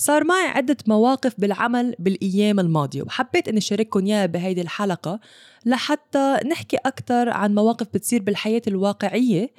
صار 0.00 0.24
معي 0.24 0.46
عدة 0.46 0.76
مواقف 0.86 1.34
بالعمل 1.38 1.94
بالأيام 1.98 2.60
الماضية 2.60 3.02
وحبيت 3.02 3.48
أني 3.48 3.60
شارككم 3.60 4.06
إياها 4.06 4.26
بهيدي 4.26 4.60
الحلقة 4.60 5.20
لحتى 5.66 6.36
نحكي 6.50 6.76
أكثر 6.76 7.28
عن 7.28 7.54
مواقف 7.54 7.86
بتصير 7.94 8.22
بالحياة 8.22 8.62
الواقعية 8.66 9.50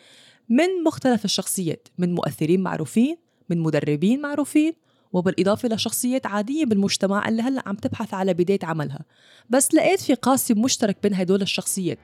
من 0.50 0.84
مختلف 0.86 1.26
الشخصيات 1.26 1.88
من 1.98 2.16
مؤثرين 2.16 2.62
معروفين 2.62 3.18
من 3.50 3.60
مدربين 3.60 4.22
معروفين 4.22 4.74
وبالإضافة 5.14 5.70
لشخصيات 5.70 6.26
عادية 6.26 6.66
بالمجتمع 6.66 7.28
اللي 7.28 7.42
هلأ 7.42 7.64
عم 7.66 7.76
تبحث 7.76 8.14
على 8.14 8.34
بداية 8.34 8.60
عملها. 8.64 9.06
بس 9.50 9.74
لقيت 9.74 10.02
في 10.02 10.14
قاسم 10.14 10.62
مشترك 10.62 10.98
بين 11.04 11.14
هدول 11.14 11.42
الشخصيات. 11.42 12.00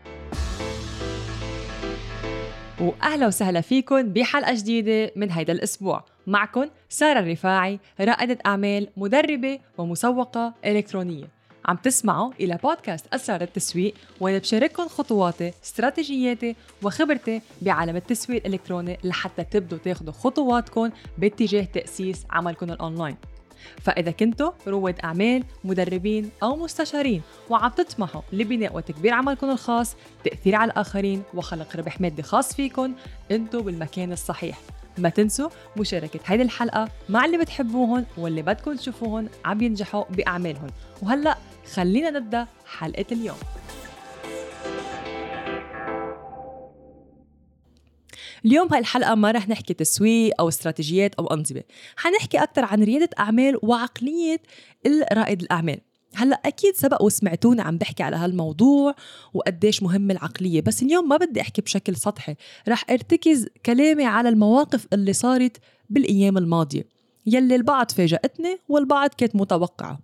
وأهلا 2.79 3.27
وسهلا 3.27 3.61
فيكم 3.61 4.01
بحلقة 4.01 4.53
جديدة 4.53 5.11
من 5.15 5.31
هيدا 5.31 5.53
الأسبوع. 5.53 6.03
معكم 6.27 6.65
سارة 6.89 7.19
الرفاعي 7.19 7.79
رائدة 7.99 8.37
أعمال 8.45 8.87
مدربة 8.97 9.59
ومسوقة 9.77 10.53
إلكترونية. 10.65 11.25
عم 11.65 11.75
تسمعوا 11.75 12.31
إلى 12.39 12.59
بودكاست 12.63 13.13
أسرار 13.13 13.41
التسويق 13.41 13.93
وأنا 14.19 14.37
بشارككم 14.37 14.87
خطواتي 14.87 15.53
استراتيجياتي 15.63 16.55
وخبرتي 16.83 17.41
بعالم 17.61 17.95
التسويق 17.95 18.45
الإلكتروني 18.45 18.97
لحتى 19.03 19.43
تبدوا 19.43 19.77
تاخذوا 19.77 20.13
خطواتكم 20.13 20.89
باتجاه 21.17 21.63
تأسيس 21.63 22.25
عملكم 22.29 22.71
الأونلاين. 22.71 23.15
فإذا 23.81 24.11
كنتوا 24.11 24.51
رواد 24.67 24.99
أعمال 25.03 25.43
مدربين 25.63 26.29
أو 26.43 26.55
مستشارين 26.55 27.21
وعم 27.49 27.69
تطمحوا 27.69 28.21
لبناء 28.33 28.75
وتكبير 28.75 29.13
عملكم 29.13 29.49
الخاص 29.49 29.95
تأثير 30.23 30.55
على 30.55 30.71
الآخرين 30.71 31.23
وخلق 31.33 31.75
ربح 31.75 32.01
مادي 32.01 32.23
خاص 32.23 32.55
فيكم 32.55 32.93
أنتوا 33.31 33.61
بالمكان 33.61 34.11
الصحيح. 34.11 34.59
ما 34.97 35.09
تنسوا 35.09 35.49
مشاركة 35.77 36.19
هذه 36.25 36.41
الحلقة 36.41 36.89
مع 37.09 37.25
اللي 37.25 37.37
بتحبوهم 37.37 38.05
واللي 38.17 38.41
بدكم 38.41 38.75
تشوفوهم 38.75 39.29
عم 39.45 39.61
ينجحوا 39.61 40.03
بأعمالهم. 40.09 40.67
وهلأ 41.01 41.37
خلينا 41.73 42.09
نبدأ 42.09 42.47
حلقة 42.77 43.05
اليوم. 43.11 43.37
اليوم 48.45 48.67
هاي 48.71 48.79
الحلقة 48.79 49.15
ما 49.15 49.31
رح 49.31 49.49
نحكي 49.49 49.73
تسويق 49.73 50.33
أو 50.39 50.47
استراتيجيات 50.47 51.15
أو 51.15 51.27
أنظمة. 51.27 51.63
حنحكي 51.97 52.37
أكثر 52.37 52.65
عن 52.65 52.83
ريادة 52.83 53.09
أعمال 53.19 53.59
وعقلية 53.63 54.41
الرائد 54.85 55.41
الأعمال. 55.41 55.79
هلأ 56.15 56.41
أكيد 56.45 56.75
سبق 56.75 57.01
وسمعتوني 57.01 57.61
عم 57.61 57.77
بحكي 57.77 58.03
على 58.03 58.15
هالموضوع 58.15 58.95
وقديش 59.33 59.83
مهم 59.83 60.11
العقلية 60.11 60.61
بس 60.61 60.83
اليوم 60.83 61.09
ما 61.09 61.17
بدي 61.17 61.41
أحكي 61.41 61.61
بشكل 61.61 61.95
سطحي. 61.95 62.35
رح 62.67 62.85
أرتكز 62.89 63.47
كلامي 63.65 64.05
على 64.05 64.29
المواقف 64.29 64.87
اللي 64.93 65.13
صارت 65.13 65.57
بالأيام 65.89 66.37
الماضية. 66.37 66.87
يلي 67.25 67.55
البعض 67.55 67.91
فاجأتني 67.91 68.59
والبعض 68.69 69.09
كانت 69.09 69.35
متوقعة. 69.35 69.99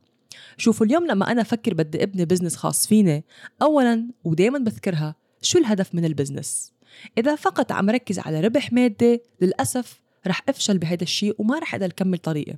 شوفوا 0.57 0.85
اليوم 0.85 1.07
لما 1.07 1.31
أنا 1.31 1.41
أفكر 1.41 1.73
بدي 1.73 2.03
أبني 2.03 2.25
business 2.25 2.55
خاص 2.55 2.87
فيني 2.87 3.23
اولا 3.61 4.07
ودائما 4.23 4.59
بذكرها 4.59 5.15
شو 5.41 5.59
الهدف 5.59 5.95
من 5.95 6.05
ال 6.05 6.13
business 6.13 6.72
إذا 7.17 7.35
فقط 7.35 7.71
عم 7.71 7.89
ركز 7.89 8.19
على 8.19 8.41
ربح 8.41 8.73
مادي 8.73 9.21
للأسف 9.41 10.01
رح 10.27 10.41
أفشل 10.49 10.77
بهذا 10.77 11.03
الشيء 11.03 11.35
وما 11.37 11.59
رح 11.59 11.73
أقدر 11.73 11.85
أكمل 11.85 12.17
طريقي. 12.17 12.55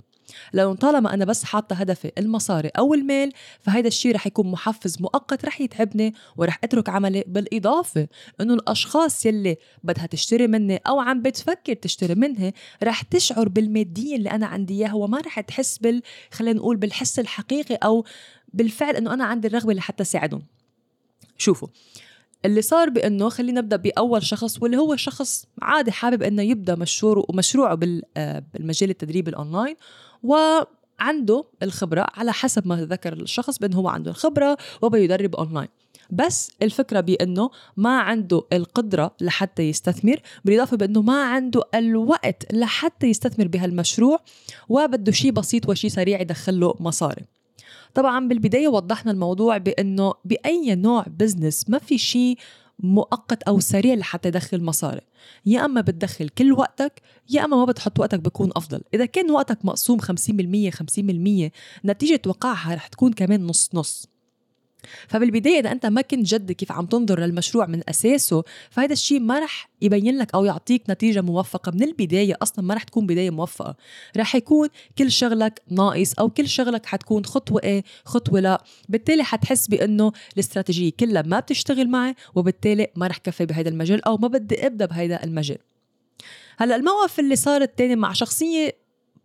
لو 0.54 0.74
طالما 0.74 1.14
أنا 1.14 1.26
بس 1.26 1.44
حاطة 1.44 1.76
هدفي 1.76 2.12
المصاري 2.18 2.70
أو 2.70 2.94
المال 2.94 3.32
فهذا 3.62 3.88
الشيء 3.88 4.16
رح 4.16 4.28
يكون 4.28 4.52
محفز 4.52 5.02
مؤقت 5.02 5.46
رح 5.46 5.62
يتعبني 5.62 6.14
ورح 6.38 6.60
أترك 6.64 6.90
عملي 6.90 7.24
بالإضافة. 7.28 8.08
إنه 8.42 8.54
الأشخاص 8.54 9.26
يلي 9.26 9.58
بدها 9.84 10.06
تشتري 10.06 10.48
مني 10.48 10.78
أو 10.88 11.00
عم 11.00 11.22
بتفكر 11.22 11.74
تشتري 11.74 12.16
منها 12.16 12.54
رح 12.84 13.02
تشعر 13.02 13.50
بالمادية 13.50 14.16
اللي 14.16 14.32
أنا 14.32 14.46
عندي 14.46 14.74
إياها 14.74 14.94
وما 14.94 15.22
رح 15.22 15.40
تحس 15.40 15.78
بال 15.78 16.02
خلينا 16.32 16.60
نقول 16.60 16.78
بالحس 16.78 17.20
الحقيقي 17.20 17.76
أو 17.76 18.06
بالفعل 18.54 18.96
إنه 18.96 19.14
أنا 19.14 19.26
عندي 19.26 19.48
الرغبة 19.48 19.74
لحتى 19.74 20.04
ساعدهم 20.04 20.42
شوفوا 21.38 21.68
اللي 22.46 22.62
صار 22.62 22.90
بأنه 22.90 23.30
خلينا 23.30 23.62
نبدأ 23.62 23.76
بأول 23.76 24.24
شخص 24.24 24.62
واللي 24.62 24.78
هو 24.78 24.96
شخص 24.96 25.46
عادي 25.62 25.92
حابب 25.92 26.24
إنه 26.24 26.42
يبدأ 26.42 26.76
مشروعه 26.76 27.26
ومشروعه 27.30 27.80
آه، 28.18 28.44
بالمجال 28.54 28.90
التدريب 28.90 29.28
الأونلاين 29.28 29.76
وعنده 30.24 31.46
الخبرة 31.64 32.06
على 32.14 32.34
حسب 32.34 32.68
ما 32.68 32.86
ذكر 32.86 33.14
الشخص 33.14 33.60
بأنه 33.60 33.78
هو 33.78 33.88
عنده 33.88 34.12
الخبرة 34.12 34.58
وبيدرب 34.82 35.36
أونلاين. 35.36 35.68
بس 36.10 36.52
الفكرة 36.62 37.00
بأنه 37.00 37.50
ما 37.78 38.00
عنده 38.00 38.44
القدرة 38.54 39.16
لحتى 39.22 39.64
يستثمر 39.64 40.20
بالإضافة 40.46 40.78
بأنه 40.78 41.02
ما 41.02 41.24
عنده 41.24 41.62
الوقت 41.76 42.54
لحتى 42.54 43.08
يستثمر 43.08 43.48
بهالمشروع 43.48 44.20
وبده 44.70 45.12
شيء 45.12 45.32
بسيط 45.32 45.70
وشيء 45.70 45.90
سريع 45.90 46.22
يدخل 46.22 46.60
له 46.60 46.76
مصاري. 46.80 47.26
طبعا 47.94 48.28
بالبداية 48.28 48.68
وضحنا 48.68 49.12
الموضوع 49.12 49.58
بأنه 49.58 50.14
بأي 50.26 50.76
نوع 50.76 51.06
بزنس 51.20 51.70
ما 51.70 51.78
في 51.78 51.98
شيء 51.98 52.38
مؤقت 52.80 53.44
أو 53.44 53.60
سريع 53.60 53.94
لحتى 53.94 54.28
يدخل 54.28 54.64
مصاري. 54.64 55.02
يا 55.46 55.66
أما 55.66 55.82
بتدخل 55.82 56.30
كل 56.30 56.52
وقتك 56.52 57.02
يا 57.30 57.46
أما 57.46 57.58
ما 57.58 57.66
بتحط 57.66 58.00
وقتك 58.00 58.20
بكون 58.20 58.52
أفضل. 58.56 58.82
إذا 58.94 59.06
كان 59.06 59.32
وقتك 59.32 59.66
مقسوم 59.66 60.00
50% 60.02 60.72
50% 60.72 61.52
نتيجة 61.86 62.22
وقعها 62.28 62.76
رح 62.76 62.88
تكون 62.88 63.14
كمان 63.14 63.46
نص 63.46 63.70
نص. 63.74 64.15
فبالبداية 65.08 65.60
إذا 65.60 65.72
أنت 65.72 65.86
ما 65.86 66.02
كنت 66.02 66.28
جد 66.28 66.52
كيف 66.52 66.72
عم 66.72 66.86
تنظر 66.86 67.20
للمشروع 67.20 67.66
من 67.66 67.82
أساسه 67.90 68.44
فهذا 68.70 68.94
الشيء 68.94 69.20
ما 69.20 69.40
رح 69.40 69.70
يبين 69.82 70.18
لك 70.18 70.36
أو 70.36 70.46
يعطيك 70.46 70.84
نتيجة 70.90 71.22
موفقة. 71.22 71.72
من 71.72 71.84
البداية 71.84 72.38
أصلا 72.42 72.66
ما 72.66 72.74
رح 72.74 72.84
تكون 72.84 73.06
بداية 73.06 73.30
موفقة. 73.30 73.76
رح 74.18 74.36
يكون 74.36 74.70
كل 74.98 75.12
شغلك 75.12 75.62
ناقص 75.70 76.14
أو 76.14 76.30
كل 76.30 76.48
شغلك 76.48 76.86
حتكون 76.86 77.26
خطوة 77.26 77.62
إيه 77.64 77.84
خطوة 78.06 78.40
لا. 78.40 78.64
بالتالي 78.90 79.24
حتحس 79.24 79.68
بأنه 79.68 80.12
الاستراتيجية 80.34 80.92
كلها 81.00 81.22
ما 81.22 81.40
بتشتغل 81.40 81.90
معي 81.90 82.16
وبالتالي 82.36 82.88
ما 82.96 83.08
رح 83.08 83.18
كفي 83.18 83.46
بهذا 83.46 83.70
المجال 83.70 84.06
أو 84.06 84.18
ما 84.18 84.28
بدي 84.28 84.66
أبدأ 84.66 84.86
بهذا 84.86 85.24
المجال. 85.24 85.58
هلأ 86.58 86.76
الموقف 86.76 87.20
اللي 87.20 87.36
صار 87.36 87.62
الثاني 87.62 87.96
مع 87.96 88.14
شخصية 88.14 88.78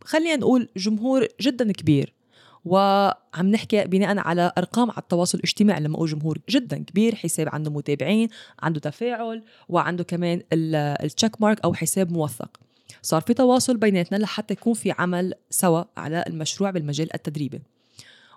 خلينا 0.04 0.36
نقول 0.36 0.68
جمهور 0.76 1.26
جدا 1.40 1.72
كبير. 1.72 2.19
وعم 2.64 3.46
نحكي 3.50 3.84
بناء 3.84 4.18
على 4.18 4.52
أرقام 4.58 4.90
على 4.90 4.98
التواصل 4.98 5.38
الاجتماعي 5.38 5.80
لما 5.80 5.96
أقول 5.96 6.08
جمهور 6.08 6.38
جدا 6.50 6.84
كبير 6.84 7.14
حساب 7.14 7.48
عنده 7.52 7.70
متابعين 7.70 8.28
عنده 8.62 8.80
تفاعل 8.80 9.42
وعنده 9.68 10.04
كمان 10.04 10.42
التشيك 10.52 11.40
مارك 11.42 11.60
أو 11.60 11.74
حساب 11.74 12.12
موثق. 12.12 12.60
صار 13.02 13.20
في 13.22 13.34
تواصل 13.34 13.76
بيناتنا 13.76 14.16
لحتى 14.16 14.54
يكون 14.54 14.74
في 14.74 14.90
عمل 14.98 15.34
سوا 15.50 15.82
على 15.96 16.24
المشروع 16.26 16.70
بالمجال 16.70 17.14
التدريبي. 17.14 17.60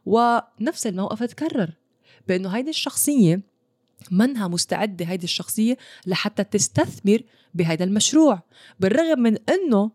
ونفس 0.06 0.88
الموقف 0.88 1.24
تكرر 1.24 1.70
بأنه 2.28 2.50
هيدي 2.50 2.70
الشخصية 2.70 3.42
منها 4.12 4.48
مستعدة 4.48 5.06
هيدي 5.06 5.24
الشخصية 5.24 5.78
لحتى 6.06 6.44
تستثمر 6.44 7.22
بهذا 7.54 7.84
المشروع 7.84 8.42
بالرغم 8.80 9.20
من 9.20 9.38
أنه 9.50 9.92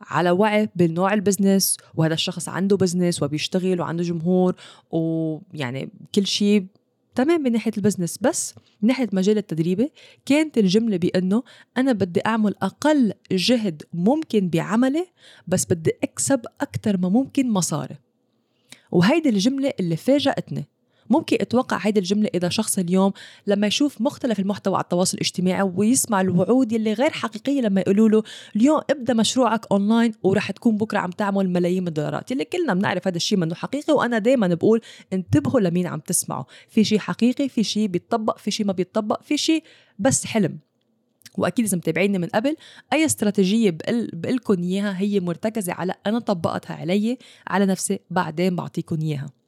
على 0.00 0.30
وعي 0.30 0.68
بالنوع 0.76 1.14
ال 1.14 1.21
business 1.21 1.76
وهذا 1.94 2.14
الشخص 2.14 2.48
عنده 2.48 2.76
business 2.76 3.22
وبيشتغل 3.22 3.80
وعنده 3.80 4.02
جمهور 4.02 4.54
ويعني 4.90 5.90
كل 6.14 6.26
شيء 6.26 6.66
تمام 7.14 7.42
من 7.42 7.52
ناحية 7.52 7.72
ال 7.76 7.80
business. 7.80 8.18
بس 8.18 8.54
من 8.82 8.88
ناحية 8.88 9.08
مجال 9.12 9.38
التدريبي 9.38 9.92
كانت 10.26 10.58
الجملة 10.58 10.96
بأنه 10.96 11.42
أنا 11.76 11.92
بدي 11.92 12.20
أعمل 12.26 12.54
أقل 12.62 13.12
جهد 13.32 13.82
ممكن 13.92 14.48
بعملي 14.48 15.06
بس 15.46 15.64
بدي 15.64 15.92
أكسب 16.02 16.40
أكثر 16.60 16.96
ما 16.96 17.08
ممكن 17.08 17.50
مصاري. 17.50 17.96
وهيدي 18.90 19.28
الجملة 19.28 19.72
اللي 19.80 19.96
فاجأتني. 19.96 20.68
ممكن 21.10 21.36
أتوقع 21.40 21.78
هيدي 21.82 22.00
الجملة 22.00 22.28
إذا 22.34 22.48
شخص 22.48 22.78
اليوم 22.78 23.12
لما 23.46 23.66
يشوف 23.66 24.00
مختلف 24.00 24.40
المحتوى 24.40 24.74
على 24.74 24.82
التواصل 24.82 25.16
الاجتماعي 25.16 25.62
ويسمع 25.62 26.20
الوعود 26.20 26.72
يلي 26.72 26.92
غير 26.92 27.10
حقيقية 27.10 27.60
لما 27.60 27.80
يقولوا 27.80 28.08
له 28.08 28.22
اليوم 28.56 28.80
ابدأ 28.90 29.14
مشروعك 29.14 29.66
اونلاين 29.72 30.12
ورح 30.22 30.50
تكون 30.50 30.76
بكرة 30.76 30.98
عم 30.98 31.10
تعمل 31.10 31.50
ملايين 31.50 31.88
الدولارات. 31.88 32.30
يلي 32.30 32.44
كلنا 32.44 32.74
بنعرف 32.74 33.08
هذا 33.08 33.16
الشيء 33.16 33.38
منه 33.38 33.54
حقيقي 33.54 33.92
وأنا 33.92 34.18
دائما 34.18 34.46
بقول 34.46 34.80
انتبهوا 35.12 35.60
لمين 35.60 35.86
عم 35.86 36.00
تسمعوا. 36.00 36.44
في 36.68 36.84
شيء 36.84 36.98
حقيقي 36.98 37.48
في 37.48 37.64
شيء 37.64 37.86
بيتطبق 37.86 38.38
في 38.38 38.50
شيء 38.50 38.66
ما 38.66 38.72
بيتطبق 38.72 39.22
في 39.22 39.36
شيء 39.36 39.62
بس 39.98 40.26
حلم. 40.26 40.58
وأكيد 41.38 41.64
إذا 41.64 41.76
متابعيني 41.76 42.18
من 42.18 42.28
قبل 42.28 42.56
أي 42.92 43.04
استراتيجية 43.04 43.70
بقول 43.70 44.36
لكم 44.36 44.62
إياها 44.62 44.98
هي 44.98 45.20
مرتكزة 45.20 45.72
على 45.72 45.94
أنا 46.06 46.18
طبقتها 46.18 46.76
علي 46.76 47.18
على 47.46 47.66
نفسي 47.66 48.00
بعدين 48.10 48.56
بعطيكم 48.56 49.00
إياها. 49.00 49.43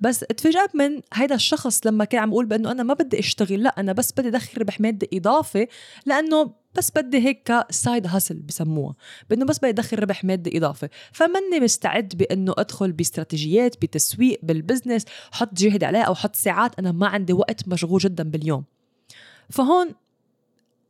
بس 0.00 0.20
تفاجأت 0.20 0.76
من 0.76 1.00
هيدا 1.14 1.34
الشخص 1.34 1.86
لما 1.86 2.04
كان 2.04 2.20
عم 2.22 2.30
يقول 2.30 2.46
بأنه 2.46 2.72
أنا 2.72 2.82
ما 2.82 2.94
بدي 2.94 3.18
أشتغل 3.18 3.62
لا 3.62 3.80
أنا 3.80 3.92
بس 3.92 4.12
بدي 4.12 4.28
ادخل 4.28 4.60
ربح 4.60 4.80
مادي 4.80 5.08
اضافي 5.12 5.66
لأنه 6.06 6.54
بس 6.74 6.90
بدي 6.96 7.18
هيك 7.18 7.52
side 7.70 8.06
hustle 8.06 8.34
بسموها 8.34 8.94
بأنه 9.30 9.44
بس 9.44 9.58
بدي 9.58 9.68
ادخل 9.68 9.98
ربح 9.98 10.24
مادي 10.24 10.58
اضافي 10.58 10.88
فماني 11.12 11.60
مستعد 11.60 12.14
بأنه 12.16 12.54
أدخل 12.58 12.92
باستراتيجيات 12.92 13.82
بتسويق 13.82 14.40
بال 14.42 14.54
business 14.54 15.04
حط 15.32 15.54
جهد 15.54 15.84
عليه 15.84 16.02
أو 16.02 16.14
حط 16.14 16.36
ساعات 16.36 16.78
أنا 16.78 16.92
ما 16.92 17.06
عندي 17.06 17.32
وقت 17.32 17.68
مشغول 17.68 18.00
جدا 18.00 18.24
باليوم. 18.30 18.64
فهون 19.50 19.94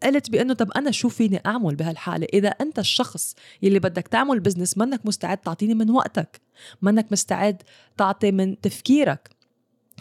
قلت 0.03 0.31
بأنه 0.31 0.55
طب 0.55 0.71
أنا 0.71 0.91
شو 0.91 1.09
فيني 1.09 1.41
أعمل 1.47 1.75
بهالحالة؟ 1.75 2.27
إذا 2.33 2.49
أنت 2.49 2.79
الشخص 2.79 3.35
يلي 3.63 3.79
بدك 3.79 4.09
تعمل 4.09 4.41
business 4.41 4.79
منك 4.79 5.07
مستعد 5.07 5.39
تعطيني 5.39 5.75
من 5.75 5.91
وقتك. 5.91 6.41
منك 6.83 7.07
مستعد 7.13 7.63
تعطي 7.97 8.33
من 8.33 8.61
تفكيرك. 8.61 9.31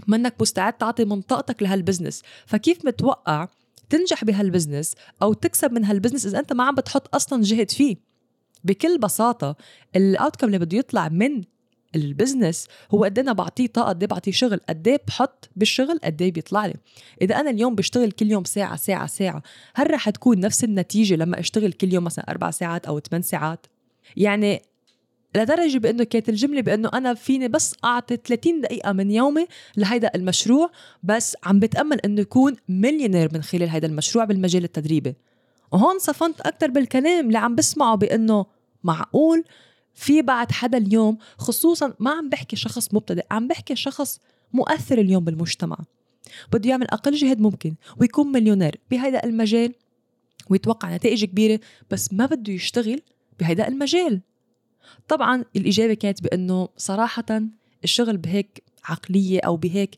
منك 0.07 0.35
مستعد 0.41 0.73
تعطي 0.73 1.05
من 1.05 1.21
طاقتك 1.21 1.63
لهال 1.63 1.79
business 1.79 2.21
فكيف 2.45 2.85
متوقع 2.85 3.47
تنجح 3.89 4.23
بهال 4.23 4.43
business 4.43 4.95
أو 5.21 5.33
تكسب 5.33 5.71
من 5.71 5.85
هال 5.85 5.93
business 5.93 6.25
إذا 6.25 6.39
أنت 6.39 6.53
ما 6.53 6.63
عم 6.63 6.75
بتحط 6.75 7.15
أصلا 7.15 7.41
جهد 7.41 7.71
فيه؟ 7.71 7.95
بكل 8.63 8.97
بساطة 8.97 9.55
ال 9.95 10.02
outcome 10.02 10.47
اللي 10.47 10.59
بده 10.59 10.77
يطلع 10.77 11.09
من 11.09 11.43
ال 11.95 12.03
business 12.03 12.67
هو 12.91 13.03
قد 13.03 13.19
أنا 13.19 13.33
بعطيه 13.33 13.67
طاقة 13.67 13.89
قد 13.89 14.05
بعطيه 14.05 14.31
شغل 14.31 14.59
قد 14.69 14.87
إيه 14.87 15.01
بحط 15.07 15.49
بالشغل 15.55 15.99
قد 16.03 16.21
إيه 16.21 16.31
بيطلع 16.31 16.65
لي. 16.65 16.73
إذا 17.21 17.35
أنا 17.35 17.49
اليوم 17.49 17.75
بشتغل 17.75 18.11
كل 18.11 18.31
يوم 18.31 18.43
ساعة 18.43 18.75
ساعة 18.75 19.07
ساعة 19.07 19.43
هل 19.75 19.91
رح 19.91 20.09
تكون 20.09 20.39
نفس 20.39 20.63
النتيجة 20.63 21.15
لما 21.15 21.39
أشتغل 21.39 21.71
كل 21.71 21.93
يوم 21.93 22.03
مثلا 22.03 22.31
أربع 22.31 22.51
ساعات 22.51 22.85
أو 22.85 22.99
ثمان 22.99 23.21
ساعات؟ 23.21 23.65
يعني 24.17 24.61
لدرجة 25.35 25.77
بأنه 25.77 26.03
كانت 26.03 26.29
الجملة 26.29 26.61
بأنه 26.61 26.89
أنا 26.93 27.13
فيني 27.13 27.47
بس 27.47 27.75
أعطي 27.83 28.17
30 28.25 28.61
دقيقة 28.61 28.91
من 28.91 29.11
يومي 29.11 29.47
لهيدا 29.77 30.11
المشروع 30.15 30.71
بس 31.03 31.35
عم 31.43 31.59
بتأمل 31.59 31.99
أنه 31.99 32.21
يكون 32.21 32.55
مليونير 32.69 33.29
من 33.33 33.41
خلال 33.41 33.69
هيدا 33.69 33.87
المشروع 33.87 34.25
بالمجال 34.25 34.63
التدريبي. 34.63 35.15
وهون 35.71 35.99
صفنت 35.99 36.41
أكتر 36.41 36.71
بالكلام 36.71 37.27
اللي 37.27 37.37
عم 37.37 37.55
بسمعه 37.55 37.95
بأنه 37.95 38.45
معقول 38.83 39.43
في 39.93 40.21
بعد 40.21 40.51
حدا 40.51 40.77
اليوم 40.77 41.17
خصوصا 41.37 41.93
ما 41.99 42.11
عم 42.11 42.29
بحكي 42.29 42.55
شخص 42.55 42.93
مبتدئ 42.93 43.25
عم 43.31 43.47
بحكي 43.47 43.75
شخص 43.75 44.19
مؤثر 44.53 44.97
اليوم 44.97 45.23
بالمجتمع. 45.23 45.77
بده 46.51 46.69
يعمل 46.69 46.87
أقل 46.87 47.15
جهد 47.15 47.39
ممكن 47.39 47.75
ويكون 47.97 48.27
مليونير 48.27 48.79
بهيدا 48.91 49.23
المجال 49.23 49.73
ويتوقع 50.49 50.95
نتائج 50.95 51.25
كبيرة 51.25 51.59
بس 51.91 52.13
ما 52.13 52.25
بده 52.25 52.53
يشتغل 52.53 53.01
بهيدا 53.39 53.67
المجال. 53.67 54.21
طبعا 55.07 55.45
الإجابة 55.55 55.93
كانت 55.93 56.23
بأنه 56.23 56.69
صراحة 56.77 57.41
الشغل 57.83 58.17
بهيك 58.17 58.63
عقلية 58.85 59.39
أو 59.39 59.57
بهيك 59.57 59.95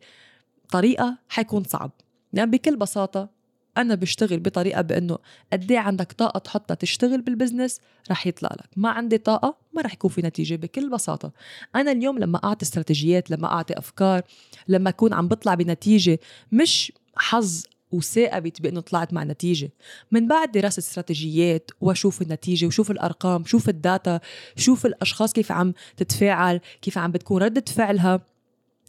طريقة 0.69 1.17
حيكون 1.29 1.63
صعب. 1.63 1.91
يعني 2.33 2.51
بكل 2.51 2.75
بساطة 2.75 3.29
أنا 3.77 3.95
بشتغل 3.95 4.39
بطريقة 4.39 4.81
بأنه 4.81 5.17
قد 5.53 5.71
إيه 5.71 5.79
عندك 5.79 6.11
طاقة 6.11 6.37
تحطها 6.37 6.75
تشتغل 6.75 7.21
بالبزنس 7.21 7.79
رح 8.11 8.27
يطلع 8.27 8.49
لك. 8.53 8.69
ما 8.75 8.89
عندي 8.89 9.17
طاقة 9.17 9.57
ما 9.73 9.81
رح 9.81 9.93
يكون 9.93 10.09
في 10.09 10.21
نتيجة 10.21 10.55
بكل 10.55 10.89
بساطة. 10.89 11.31
أنا 11.75 11.91
اليوم 11.91 12.19
لما 12.19 12.39
أعطي 12.43 12.65
استراتيجيات 12.65 13.31
لما 13.31 13.47
أعطي 13.47 13.77
أفكار 13.77 14.21
لما 14.67 14.89
أكون 14.89 15.13
عم 15.13 15.27
بطلع 15.27 15.53
بنتيجة 15.53 16.19
مش 16.51 16.91
حظ 17.15 17.63
وثاقبت 17.91 18.61
بإنه 18.61 18.81
طلعت 18.81 19.13
مع 19.13 19.23
نتيجة. 19.23 19.71
من 20.11 20.27
بعد 20.27 20.51
دراسة 20.51 20.79
استراتيجيات 20.79 21.71
وأشوف 21.81 22.21
النتيجة 22.21 22.65
وشوف 22.65 22.91
الأرقام 22.91 23.45
شوف 23.45 23.69
الداتا 23.69 24.19
شوف 24.55 24.85
الأشخاص 24.85 25.33
كيف 25.33 25.51
عم 25.51 25.73
تتفاعل 25.97 26.59
كيف 26.81 26.97
عم 26.97 27.11
بتكون 27.11 27.43
ردة 27.43 27.63
فعلها 27.67 28.30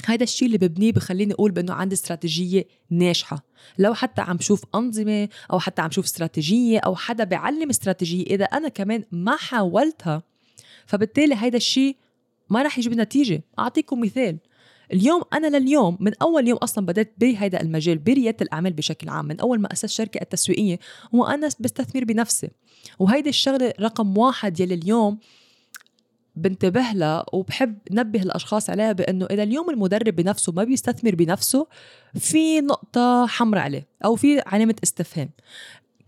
هذا 0.07 0.23
الشيء 0.23 0.47
اللي 0.47 0.59
ببنيه 0.59 0.93
بخليني 0.93 1.35
أقول 1.35 1.51
بأنه 1.51 1.73
عندي 1.73 1.95
استراتيجية 1.95 2.65
ناجحة. 2.91 3.45
لو 3.79 3.95
حتى 3.95 4.21
عم 4.21 4.41
شوف 4.41 4.65
أنظمة 4.75 5.29
أو 5.53 5.59
حتى 5.59 5.83
عم 5.83 5.91
شوف 5.91 6.05
استراتيجية 6.05 6.79
أو 6.79 6.97
حدا 6.97 7.25
بيعلم 7.25 7.71
استراتيجية 7.71 8.27
إذا 8.27 8.45
أنا 8.45 8.69
كمان 8.69 9.05
ما 9.13 9.37
حاولتها 9.37 10.23
فبالتالي 10.87 11.35
هذا 11.35 11.57
الشيء 11.57 11.97
ما 12.51 12.63
راح 12.63 12.79
يجيب 12.79 12.93
نتيجة. 12.93 13.43
أعطيكم 13.59 14.01
مثال. 14.01 14.39
اليوم 14.93 15.23
أنا 15.33 15.59
لليوم 15.59 15.97
من 16.01 16.13
أول 16.23 16.49
يوم 16.49 16.59
أصلا 16.59 16.87
بدأت 16.87 17.13
بهذا 17.19 17.61
المجال 17.61 17.99
بريادة 17.99 18.37
الأعمال 18.43 18.73
بشكل 18.73 19.09
عام 19.09 19.25
من 19.25 19.41
أول 19.41 19.61
ما 19.61 19.73
أسست 19.73 19.87
شركة 19.87 20.23
التسويقية 20.23 20.79
وأنا 21.13 21.49
بستثمر 21.61 22.05
بنفسي. 22.05 22.51
وهيدي 22.99 23.29
الشغلة 23.29 23.75
رقم 23.81 24.19
واحد 24.19 24.61
يلي 24.61 24.75
اليوم 24.75 25.19
بنتبه 26.37 26.93
لها 26.93 27.25
وبحب 27.33 27.79
نبه 27.91 28.23
الأشخاص 28.23 28.71
عليها 28.71 28.93
بأنه 28.93 29.27
اذا 29.27 29.43
اليوم 29.43 29.71
المدرب 29.71 30.17
بنفسه 30.17 30.53
ما 30.53 30.65
بيستثمر 30.65 31.15
بنفسه 31.15 31.67
في 32.15 32.61
نقطة 32.61 33.27
حمراء 33.27 33.63
عليه 33.63 33.87
أو 34.05 34.17
في 34.17 34.43
علامة 34.47 34.75
استفهام. 34.85 35.31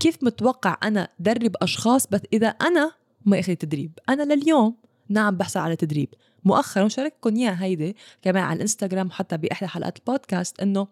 كيف 0.00 0.18
متوقع 0.22 0.76
أنا 0.82 1.08
درب 1.18 1.56
أشخاص 1.62 2.06
بس 2.06 2.20
إذا 2.32 2.48
أنا 2.48 2.92
ما 3.26 3.40
إخذت 3.40 3.60
تدريب؟ 3.60 3.98
أنا 4.08 4.34
لليوم 4.34 4.76
نعم 5.08 5.36
بحصل 5.36 5.60
على 5.60 5.76
تدريب. 5.76 6.08
مؤخرا 6.44 6.88
شارككم 6.88 7.36
إياها 7.36 7.64
هيدي 7.64 7.96
كمان 8.22 8.42
على 8.42 8.56
الإنستغرام 8.56 9.10
حتى 9.10 9.36
باحدى 9.36 9.66
حلقات 9.66 9.98
البودكاست 9.98 10.60
إنه 10.60 10.88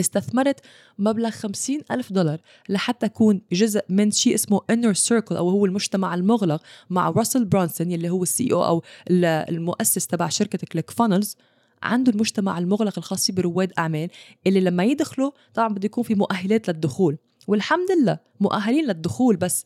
استثمرت 0.00 0.60
مبلغ 0.98 1.30
خمسين 1.30 1.80
ألف 1.90 2.12
دولار 2.12 2.40
لحتى 2.68 3.06
أكون 3.06 3.40
جزء 3.52 3.80
من 3.88 4.10
شيء 4.10 4.34
اسمه 4.34 4.60
inner 4.72 4.94
circle 5.08 5.32
أو 5.32 5.48
هو 5.48 5.66
المجتمع 5.66 6.14
المغلق 6.14 6.62
مع 6.90 7.10
راسل 7.10 7.44
برونسون 7.44 7.90
يلي 7.90 8.10
هو 8.10 8.22
ال 8.22 8.30
CEO 8.30 8.52
أو 8.52 8.82
المؤسس 9.10 10.06
تبع 10.06 10.28
شركة 10.28 10.58
كليك 10.72 10.90
فانلز 10.90 11.36
عنده 11.82 12.12
المجتمع 12.12 12.58
المغلق 12.58 12.98
الخاص 12.98 13.30
برواد 13.30 13.72
أعمال 13.78 14.08
اللي 14.46 14.60
لما 14.60 14.84
يدخلوا 14.84 15.30
طبعا 15.54 15.68
بده 15.68 15.86
يكون 15.86 16.04
في 16.04 16.14
مؤهلات 16.14 16.68
للدخول 16.68 17.18
والحمد 17.46 17.88
لله 18.00 18.18
مؤهلين 18.40 18.86
للدخول 18.86 19.36
بس 19.36 19.64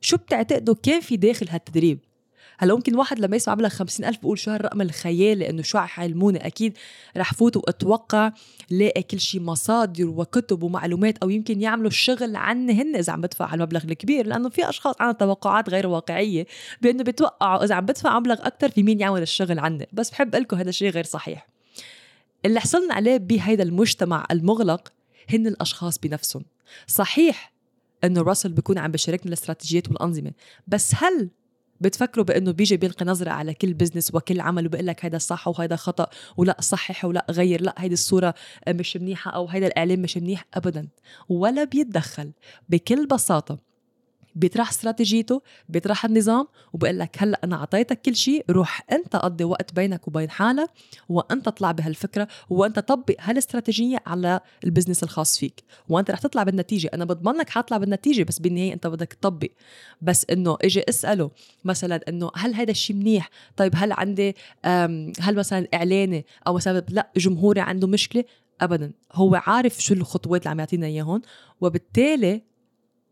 شو 0.00 0.16
بتعتقدوا 0.16 0.74
كان 0.82 1.00
في 1.00 1.16
داخل 1.16 1.48
هالتدريب؟ 1.48 1.98
هلا 2.58 2.74
ممكن 2.74 2.96
واحد 2.96 3.20
لما 3.20 3.36
يسمع 3.36 3.54
مبلغ 3.54 3.68
خمسين 3.68 4.06
ألف 4.06 4.18
بقول 4.18 4.38
شو 4.38 4.50
هالرقم 4.50 4.80
الخيالي 4.80 5.50
إنه 5.50 5.62
شو 5.62 5.78
حيعلموني 5.78 6.46
أكيد 6.46 6.78
رح 7.16 7.34
فوت 7.34 7.56
وأتوقع 7.56 8.32
لاقي 8.70 9.02
كل 9.02 9.20
شيء 9.20 9.40
مصادر 9.40 10.06
وكتب 10.06 10.62
ومعلومات 10.62 11.18
أو 11.18 11.30
يمكن 11.30 11.60
يعملوا 11.60 11.88
الشغل 11.88 12.36
عني 12.36 12.82
هن 12.82 12.96
إذا 12.96 13.12
عم 13.12 13.20
بدفع 13.20 13.52
هالمبلغ 13.52 13.84
الكبير 13.84 14.26
لأنه 14.26 14.48
في 14.48 14.68
أشخاص 14.68 14.94
عندها 15.00 15.12
توقعات 15.12 15.70
غير 15.70 15.86
واقعية 15.86 16.46
بإنه 16.82 17.04
بتوقعوا 17.04 17.64
إذا 17.64 17.74
عم 17.74 17.86
بدفع 17.86 18.18
مبلغ 18.18 18.46
أكثر 18.46 18.70
في 18.70 18.82
مين 18.82 19.00
يعمل 19.00 19.22
الشغل 19.22 19.58
عني. 19.58 19.88
بس 19.92 20.10
بحب 20.10 20.36
لكم 20.36 20.56
هذا 20.56 20.68
الشيء 20.68 20.90
غير 20.90 21.04
صحيح. 21.04 21.48
اللي 22.44 22.60
حصلنا 22.60 22.94
عليه 22.94 23.16
بهيدا 23.16 23.62
المجتمع 23.62 24.26
المغلق 24.30 24.92
هن 25.30 25.46
الأشخاص 25.46 25.98
بنفسهم. 25.98 26.44
صحيح 26.86 27.52
إنه 28.04 28.22
راسل 28.22 28.52
بيكون 28.52 28.78
عم 28.78 28.90
بشاركنا 28.90 29.26
الاستراتيجيات 29.26 29.88
والأنظمة 29.88 30.32
بس 30.66 30.94
هل 30.94 31.30
بتفكروا 31.84 32.24
بإنه 32.24 32.52
بيجي 32.52 32.76
بيلقي 32.76 33.04
نظرة 33.06 33.30
على 33.30 33.54
كل 33.54 33.74
بزنس 33.74 34.14
وكل 34.14 34.40
عمل 34.40 34.66
وبقول 34.66 34.86
لك 34.86 35.04
هيدا 35.04 35.18
صح 35.18 35.48
وهيدا 35.48 35.76
خطأ 35.76 36.06
ولا 36.36 36.56
صحح 36.60 37.04
ولا 37.04 37.26
غير 37.30 37.62
لا 37.62 37.74
هيدي 37.78 37.94
الصورة 37.94 38.34
مش 38.68 38.96
منيحة 38.96 39.30
أو 39.30 39.48
هيدا 39.48 39.66
الإعلان 39.66 40.02
مش 40.02 40.16
منيح 40.16 40.46
ابدا. 40.54 40.88
ولا 41.28 41.64
بيتدخل. 41.64 42.32
بكل 42.68 43.06
بساطة 43.06 43.73
بيطرح 44.34 44.68
استراتيجيته 44.68 45.42
بيطرح 45.68 46.04
النظام 46.04 46.46
وبقول 46.72 46.98
لك 46.98 47.16
هلأ 47.18 47.40
أنا 47.44 47.56
أعطيتك 47.56 48.02
كل 48.02 48.16
شيء 48.16 48.44
روح 48.50 48.82
أنت 48.92 49.16
قضي 49.16 49.44
وقت 49.44 49.74
بينك 49.74 50.08
وبين 50.08 50.30
حالك 50.30 50.70
وأنت 51.08 51.48
طلع 51.48 51.72
بهالفكرة 51.72 52.28
وأنت 52.50 52.78
طبق 52.78 53.14
هالإستراتيجية 53.20 53.98
على 54.06 54.40
البزنس 54.64 55.02
الخاص 55.02 55.38
فيك. 55.38 55.64
وأنت 55.88 56.10
رح 56.10 56.18
تطلع 56.18 56.42
بالنتيجة. 56.42 56.90
أنا 56.94 57.04
بضمن 57.04 57.34
لك 57.34 57.50
حطلع 57.50 57.76
بالنتيجة 57.76 58.22
بس 58.22 58.38
بالنهاية 58.38 58.72
أنت 58.72 58.86
بدك 58.86 59.12
تطبق. 59.12 59.48
بس 60.02 60.26
إنه 60.30 60.56
إجي 60.62 60.84
أسأله 60.88 61.30
مثلا 61.64 62.00
إنه 62.08 62.30
هل 62.36 62.54
هذا 62.54 62.70
الشيء 62.70 62.96
منيح؟ 62.96 63.30
طيب 63.56 63.72
هل 63.76 63.92
عندي 63.92 64.36
هل 65.20 65.36
مثلا 65.36 65.68
إعلاني 65.74 66.26
أو 66.46 66.54
مثلا 66.54 66.84
لأ 66.88 67.10
جمهوري 67.16 67.60
عنده 67.60 67.86
مشكلة؟ 67.86 68.24
ابدا. 68.60 68.92
هو 69.12 69.34
عارف 69.34 69.78
شو 69.82 69.94
الخطوات 69.94 70.40
اللي 70.40 70.50
عم 70.50 70.58
يعطينا 70.58 70.86
اياهم 70.86 71.22
وبالتالي 71.60 72.42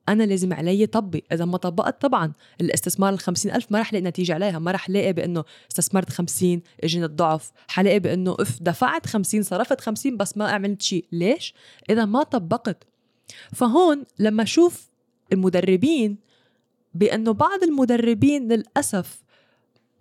أنا 0.08 0.22
لازم 0.22 0.52
علي 0.52 0.86
طبق 0.86 1.20
إذا 1.32 1.44
ما 1.44 1.56
طبقت 1.56 2.02
طبعا 2.02 2.32
الاستثمار 2.60 3.14
ال 3.14 3.50
ألف 3.50 3.66
ما 3.70 3.80
رح 3.80 3.92
لاقي 3.92 4.04
نتيجة 4.04 4.34
عليها. 4.34 4.58
ما 4.58 4.70
رح 4.70 4.90
لاقي 4.90 5.12
بأنه 5.12 5.44
استثمرت 5.70 6.10
50 6.10 6.62
اجاني 6.84 7.04
الضعف. 7.04 7.52
حلاقي 7.68 7.98
بأنه 7.98 8.36
أف 8.38 8.62
دفعت 8.62 9.06
50 9.06 9.42
صرفت 9.42 9.80
50 9.80 10.16
بس 10.16 10.36
ما 10.36 10.50
عملت 10.50 10.82
شيء. 10.82 11.04
ليش؟ 11.12 11.54
إذا 11.90 12.04
ما 12.04 12.22
طبقت. 12.22 12.84
فهون 13.52 14.04
لما 14.18 14.42
أشوف 14.42 14.88
المدربين 15.32 16.18
بأنه 16.94 17.32
بعض 17.32 17.62
المدربين 17.62 18.52
للأسف 18.52 19.21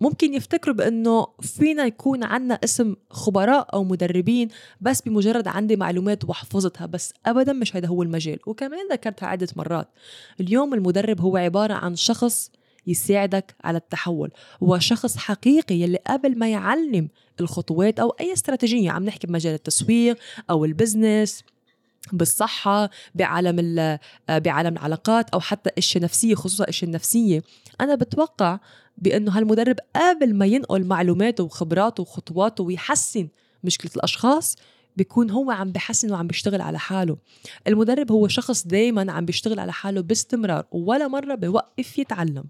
ممكن 0.02 0.34
يفتكروا 0.34 0.74
بأنه 0.74 1.26
فينا 1.40 1.84
يكون 1.84 2.24
عنا 2.24 2.54
اسم 2.54 2.96
خبراء 3.10 3.74
أو 3.74 3.84
مدربين 3.84 4.48
بس 4.80 5.00
بمجرد 5.02 5.48
عندي 5.48 5.76
معلومات 5.76 6.24
وحفظتها 6.28 6.86
بس 6.86 7.12
ابدا 7.26 7.52
مش 7.52 7.76
هذا 7.76 7.88
هو 7.88 8.02
المجال. 8.02 8.38
وكمان 8.46 8.88
ذكرتها 8.92 9.26
عدة 9.26 9.48
مرات 9.56 9.88
اليوم 10.40 10.74
المدرب 10.74 11.20
هو 11.20 11.36
عبارة 11.36 11.74
عن 11.74 11.96
شخص 11.96 12.50
يساعدك 12.86 13.54
على 13.64 13.78
التحول 13.78 14.30
هو 14.62 14.78
شخص 14.78 15.16
حقيقي 15.16 15.74
يلي 15.74 15.98
قبل 16.06 16.38
ما 16.38 16.48
يعلم 16.48 17.08
الخطوات 17.40 18.00
أو 18.00 18.10
أي 18.20 18.32
استراتيجية 18.32 18.90
عم 18.90 19.04
نحكي 19.04 19.26
بمجال 19.26 19.54
التسويق 19.54 20.18
أو 20.50 20.64
البزنس. 20.64 21.44
بالصحة 22.12 22.90
بعالم 23.14 23.98
بعالم 24.28 24.72
العلاقات 24.72 25.30
أو 25.30 25.40
حتى 25.40 25.70
الأشياء 25.70 25.96
النفسية 25.96 26.34
خصوصا 26.34 26.64
الأشياء 26.64 26.88
النفسية. 26.88 27.42
أنا 27.80 27.94
بتوقع 27.94 28.58
بأنه 28.98 29.38
هالمدرب 29.38 29.76
قبل 29.96 30.34
ما 30.34 30.46
ينقل 30.46 30.84
معلوماته 30.84 31.44
وخبراته 31.44 32.00
وخطواته 32.00 32.64
ويحسن 32.64 33.28
مشكلة 33.64 33.90
الأشخاص 33.96 34.56
بيكون 34.96 35.30
هو 35.30 35.50
عم 35.50 35.72
بحسن 35.72 36.12
وعم 36.12 36.26
بيشتغل 36.26 36.60
على 36.60 36.78
حاله. 36.78 37.16
المدرب 37.68 38.12
هو 38.12 38.28
شخص 38.28 38.66
دايما 38.66 39.12
عم 39.12 39.24
بيشتغل 39.24 39.58
على 39.58 39.72
حاله 39.72 40.00
باستمرار 40.00 40.64
ولا 40.72 41.08
مرة 41.08 41.34
بيوقف 41.34 41.98
يتعلم. 41.98 42.44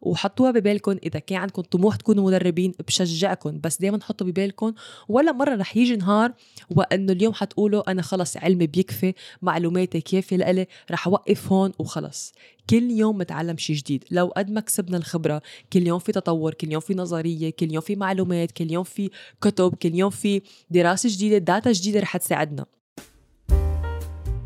وحطوها 0.00 0.50
ببالكم 0.50 0.96
إذا 1.02 1.18
كان 1.18 1.38
عندكم 1.38 1.62
طموح 1.62 1.96
تكونوا 1.96 2.26
مدربين 2.26 2.74
بشجعكم 2.86 3.60
بس 3.60 3.80
دائما 3.80 3.98
حطوا 4.02 4.26
ببالكم. 4.26 4.72
ولا 5.08 5.32
مرة 5.32 5.54
رح 5.54 5.76
يجي 5.76 5.96
نهار 5.96 6.32
وإنه 6.70 7.12
اليوم 7.12 7.34
حتقولوا 7.34 7.90
أنا 7.90 8.02
خلص 8.02 8.36
علمي 8.36 8.66
بيكفي 8.66 9.14
معلوماتي 9.42 10.00
كافيه 10.00 10.36
لإلي 10.36 10.66
رح 10.90 11.06
أوقف 11.06 11.52
هون 11.52 11.72
وخلص. 11.78 12.34
كل 12.70 12.90
يوم 12.90 13.18
متعلم 13.18 13.56
شيء 13.56 13.76
جديد. 13.76 14.04
لو 14.10 14.26
قد 14.26 14.50
ما 14.50 14.60
كسبنا 14.60 14.96
الخبرة 14.96 15.42
كل 15.72 15.86
يوم 15.86 15.98
في 15.98 16.12
تطور 16.12 16.54
كل 16.54 16.72
يوم 16.72 16.80
في 16.80 16.94
نظرية 16.94 17.50
كل 17.50 17.72
يوم 17.72 17.80
في 17.80 17.96
معلومات 17.96 18.52
كل 18.52 18.72
يوم 18.72 18.84
في 18.84 19.10
كتب 19.40 19.74
كل 19.74 19.94
يوم 19.94 20.10
في 20.10 20.42
دراسة 20.70 21.08
جديدة 21.12 21.38
داتا 21.38 21.72
جديدة 21.76 22.00
رح 22.00 22.16
تساعدنا. 22.16 22.66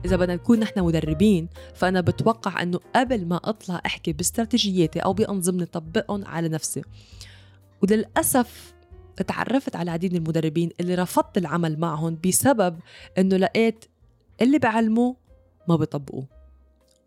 إذا 0.04 0.16
بدنا 0.16 0.34
نكون 0.34 0.60
نحن 0.60 0.80
مدربين 0.80 1.48
فأنا 1.74 2.00
بتوقع 2.00 2.62
أنه 2.62 2.80
قبل 2.96 3.26
ما 3.26 3.36
أطلع 3.36 3.80
أحكي 3.86 4.12
باستراتيجياتي 4.12 4.98
أو 4.98 5.12
بأنظمة 5.12 5.64
طبقهم 5.64 6.24
على 6.24 6.48
نفسي. 6.48 6.82
وللأسف 7.82 8.74
تعرفت 9.26 9.76
على 9.76 9.82
العديد 9.82 10.12
من 10.12 10.18
المدربين 10.18 10.70
اللي 10.80 10.94
رفضت 10.94 11.38
العمل 11.38 11.78
معهم 11.78 12.18
بسبب 12.26 12.78
أنه 13.18 13.36
لقيت 13.36 13.84
اللي 14.40 14.58
بعلموه 14.58 15.16
ما 15.68 15.76
بيطبقوه. 15.76 16.26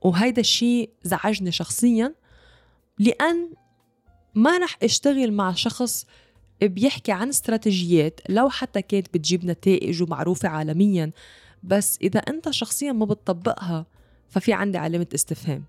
وهيدا 0.02 0.42
الشيء 0.42 0.90
زعجني 1.04 1.52
شخصيا 1.52 2.16
لأن 3.00 3.50
ما 4.36 4.58
رح 4.58 4.78
أشتغل 4.84 5.34
مع 5.34 5.54
شخص 5.54 6.08
بيحكي 6.68 7.12
عن 7.12 7.30
استراتيجيات 7.30 8.20
لو 8.30 8.50
حتى 8.50 8.82
كانت 8.82 9.08
بتجيب 9.14 9.46
نتائج 9.46 10.04
ومعروفة 10.04 10.50
عالميا 10.50 11.12
بس 11.64 11.98
إذا 12.02 12.20
أنت 12.20 12.50
شخصيا 12.50 12.92
ما 12.92 13.06
بتطبقها 13.06 13.86
ففي 14.30 14.54
عندي 14.54 14.78
علامة 14.78 15.08
استفهام. 15.16 15.64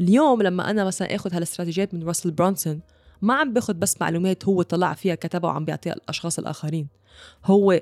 اليوم 0.00 0.42
لما 0.42 0.70
أنا 0.70 0.84
مثلا 0.84 1.14
آخذ 1.14 1.34
هالاستراتيجيات 1.34 1.94
من 1.94 2.02
راسل 2.02 2.30
برونسون 2.30 2.80
ما 3.22 3.34
عم 3.34 3.52
باخذ 3.52 3.74
بس 3.74 4.00
معلومات 4.00 4.44
هو 4.44 4.62
طلع 4.62 4.94
فيها 4.94 5.14
كتبها 5.14 5.50
وعم 5.50 5.64
بيعطيها 5.64 5.92
الأشخاص 5.92 6.38
الآخرين. 6.38 6.88
هو 7.44 7.80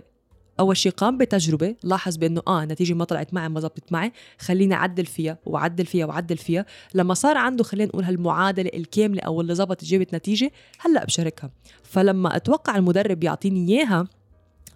أول 0.60 0.76
شيء 0.76 0.92
قام 0.92 1.18
بتجربة 1.18 1.76
لاحظ 1.82 2.16
بأنه 2.16 2.42
آه 2.48 2.62
النتيجه 2.62 2.94
ما 2.94 3.04
طلعت 3.04 3.34
معي 3.34 3.48
ما 3.48 3.60
زبطت 3.60 3.92
معي 3.92 4.12
خليني 4.38 4.74
أعدل 4.74 5.06
فيها 5.06 5.38
وعدل 5.46 5.86
فيها 5.86 6.06
وعدل 6.06 6.36
فيها. 6.36 6.66
لما 6.94 7.14
صار 7.14 7.36
عنده 7.36 7.64
خلينا 7.64 7.88
نقول 7.88 8.04
هالمعادلة 8.04 8.70
الكاملة 8.74 9.22
أو 9.22 9.40
اللي 9.40 9.54
زبطت 9.54 9.84
جابت 9.84 10.14
نتيجة 10.14 10.50
هلأ 10.78 11.04
بشاركها. 11.04 11.50
فلما 11.82 12.36
أتوقع 12.36 12.76
المدرب 12.76 13.24
يعطيني 13.24 13.72
إياها 13.72 14.08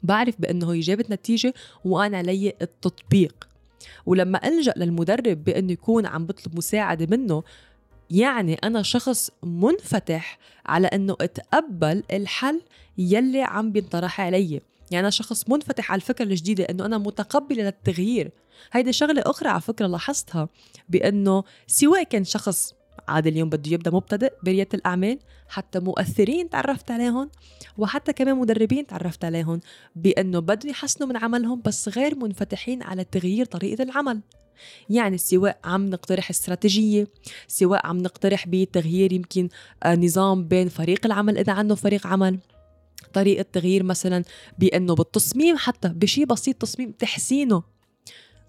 بعرف 0.02 0.34
بأنه 0.38 0.72
هي 0.72 0.80
جابت 0.80 1.10
نتيجة 1.10 1.54
وأنا 1.84 2.18
علي 2.18 2.52
التطبيق. 2.62 3.48
ولما 4.06 4.48
ألجأ 4.48 4.74
للمدرب 4.76 5.44
بأنه 5.44 5.72
يكون 5.72 6.06
عم 6.06 6.26
بطلب 6.26 6.56
مساعدة 6.56 7.16
منه 7.16 7.42
يعني 8.10 8.54
أنا 8.54 8.82
شخص 8.82 9.30
منفتح 9.42 10.38
على 10.66 10.86
أنه 10.86 11.16
أتقبل 11.20 12.02
الحل 12.12 12.60
يلي 12.98 13.42
عم 13.42 13.72
بينطرح 13.72 14.20
علي. 14.20 14.60
يعني 14.94 15.06
أنا 15.06 15.10
شخص 15.10 15.48
منفتح 15.48 15.92
على 15.92 15.98
الفكرة 15.98 16.24
الجديدة 16.24 16.64
إنه 16.64 16.86
أنا 16.86 16.98
متقبلة 16.98 17.62
للتغيير. 17.62 18.30
هيدي 18.72 18.92
شغلة 18.92 19.22
أخرى 19.26 19.48
على 19.48 19.60
فكرة 19.60 19.86
لاحظتها 19.86 20.48
بأنه 20.88 21.44
سواء 21.66 22.02
كان 22.02 22.24
شخص 22.24 22.74
عادي 23.08 23.28
اليوم 23.28 23.48
بده 23.48 23.72
يبدأ 23.72 23.90
مبتدئ 23.90 24.32
بريادة 24.42 24.68
الأعمال 24.74 25.18
حتى 25.48 25.78
مؤثرين 25.80 26.50
تعرفت 26.50 26.90
عليهم 26.90 27.30
وحتى 27.78 28.12
كمان 28.12 28.36
مدربين 28.36 28.86
تعرفت 28.86 29.24
عليهم 29.24 29.60
بإنه 29.96 30.38
بدهم 30.38 30.70
يحسنوا 30.70 31.08
من 31.08 31.16
عملهم 31.16 31.62
بس 31.64 31.88
غير 31.88 32.14
منفتحين 32.14 32.82
على 32.82 33.04
تغيير 33.04 33.46
طريقة 33.46 33.82
العمل. 33.82 34.20
يعني 34.90 35.18
سواء 35.18 35.58
عم 35.64 35.86
نقترح 35.86 36.30
استراتيجية 36.30 37.06
سواء 37.48 37.86
عم 37.86 37.98
نقترح 37.98 38.48
بتغيير 38.48 39.12
يمكن 39.12 39.48
آه، 39.82 39.94
نظام 39.94 40.44
بين 40.44 40.68
فريق 40.68 41.06
العمل 41.06 41.38
إذا 41.38 41.52
عنده 41.52 41.74
فريق 41.74 42.06
عمل. 42.06 42.38
طريقة 43.12 43.46
تغيير 43.52 43.82
مثلا 43.82 44.24
بأنه 44.58 44.94
بالتصميم 44.94 45.56
حتى 45.56 45.88
بشي 45.88 46.24
بسيط 46.24 46.56
تصميم 46.56 46.90
تحسينه 46.90 47.74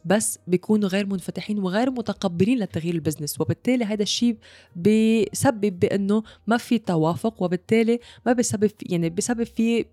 بس 0.05 0.39
بيكونوا 0.47 0.89
غير 0.89 1.05
منفتحين 1.05 1.59
وغير 1.59 1.91
متقبلين 1.91 2.59
لتغيير 2.59 2.95
البزنس 2.95 3.41
وبالتالي 3.41 3.85
هذا 3.85 4.03
الشيء 4.03 4.37
بسبب 4.75 5.79
بأنه 5.79 6.23
ما 6.47 6.57
في 6.57 6.77
توافق 6.77 7.43
وبالتالي 7.43 7.99
ما 8.25 8.33
بسبب 8.33 8.71
يعني 8.81 9.09
بسبب 9.09 9.43
في 9.43 9.85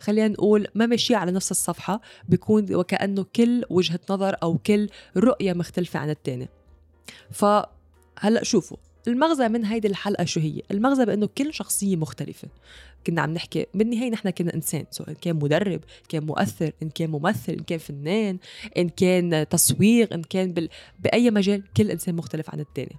خلينا 0.00 0.28
نقول 0.28 0.66
ما 0.74 0.86
ماشي 0.86 1.14
على 1.14 1.32
نفس 1.32 1.50
الصفحة 1.50 2.00
بيكون 2.28 2.74
وكأنه 2.74 3.26
كل 3.36 3.64
وجهة 3.70 4.00
نظر 4.10 4.36
أو 4.42 4.58
كل 4.58 4.88
رؤية 5.16 5.52
مختلفة 5.52 5.98
عن 5.98 6.10
الثاني 6.10 6.48
فهلأ 7.30 8.42
شوفوا 8.42 8.76
المغزى 9.08 9.48
من 9.48 9.64
هيدي 9.64 9.88
الحلقة 9.88 10.24
شو 10.24 10.40
هي؟ 10.40 10.62
المغزى 10.70 11.04
بأنه 11.04 11.28
كل 11.38 11.54
شخصية 11.54 11.96
مختلفة. 11.96 12.48
كنا 13.06 13.20
عم 13.22 13.34
نحكي 13.34 13.66
بالنهاية 13.74 14.10
نحن 14.10 14.30
كنا 14.30 14.54
إنسان 14.54 14.84
سواء 14.90 15.10
إن 15.10 15.14
كان 15.14 15.36
مدرب 15.36 15.80
كان 16.08 16.26
مؤثر 16.26 16.72
إن 16.82 16.90
كان 16.90 17.10
ممثل 17.10 17.52
إن 17.52 17.64
كان 17.64 17.78
فنان 17.78 18.38
إن 18.76 18.88
كان 18.88 19.48
تسويق 19.48 20.12
إن 20.12 20.22
كان 20.22 20.52
بال... 20.52 20.68
بأي 21.00 21.30
مجال 21.30 21.62
كل 21.76 21.90
إنسان 21.90 22.14
مختلف 22.14 22.50
عن 22.50 22.60
التاني. 22.60 22.96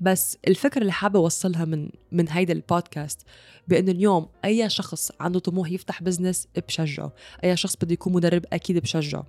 بس 0.00 0.38
الفكرة 0.48 0.80
اللي 0.80 0.92
حابة 0.92 1.18
أوصلها 1.18 1.64
من 1.64 1.90
من 2.12 2.28
هيدا 2.28 2.52
البودكاست 2.52 3.20
بأنه 3.68 3.92
اليوم 3.92 4.28
أي 4.44 4.70
شخص 4.70 5.12
عنده 5.20 5.38
طموح 5.38 5.70
يفتح 5.70 6.02
بزنس 6.02 6.48
بشجعه 6.68 7.12
أي 7.44 7.56
شخص 7.56 7.76
بده 7.76 7.92
يكون 7.92 8.12
مدرب 8.12 8.44
أكيد 8.52 8.78
بشجعه. 8.78 9.26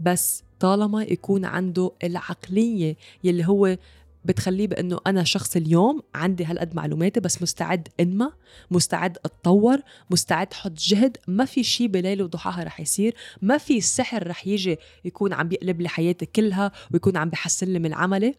بس 0.00 0.44
طالما 0.60 1.02
يكون 1.02 1.44
عنده 1.44 1.92
العقلية 2.04 2.96
يلي 3.24 3.46
هو 3.46 3.76
بتخليه 4.24 4.66
بأنه 4.66 4.98
أنا 5.06 5.24
شخص 5.24 5.56
اليوم 5.56 6.02
عندي 6.14 6.44
هالقد 6.44 6.74
معلوماتي 6.74 7.20
بس 7.20 7.42
مستعد 7.42 7.88
إنمى 8.00 8.30
مستعد 8.70 9.18
أتطور 9.24 9.80
مستعد 10.10 10.54
حط 10.54 10.72
جهد. 10.78 11.16
ما 11.28 11.44
في 11.44 11.62
شيء 11.62 11.86
بليلة 11.86 12.24
وضحاها 12.24 12.64
رح 12.64 12.80
يصير. 12.80 13.14
ما 13.42 13.58
في 13.58 13.80
سحر 13.80 14.26
رح 14.26 14.46
يجي 14.46 14.78
يكون 15.04 15.32
عم 15.32 15.48
بيقلب 15.48 15.80
لي 15.80 15.88
حياتي 15.88 16.26
كلها 16.26 16.72
ويكون 16.92 17.16
عم 17.16 17.28
بحسن 17.28 17.66
لي 17.66 17.78
من 17.78 17.94
عملي. 17.94 18.34